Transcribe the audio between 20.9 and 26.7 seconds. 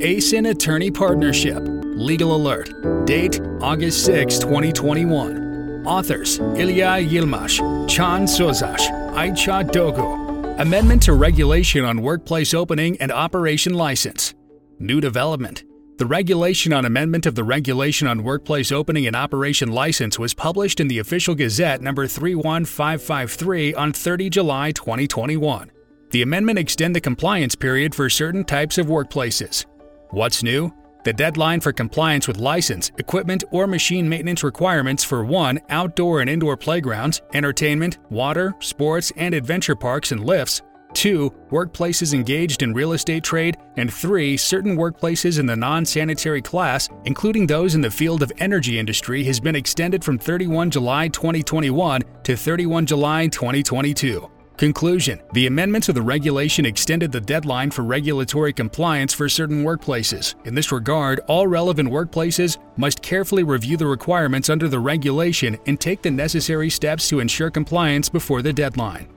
Official Gazette number 31553 on 30 July 2021. The amendment